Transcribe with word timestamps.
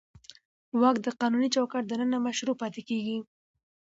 واک 0.81 0.97
د 1.05 1.07
قانوني 1.19 1.49
چوکاټ 1.55 1.83
دننه 1.87 2.17
مشروع 2.27 2.55
پاتې 2.61 2.81
کېږي. 2.89 3.17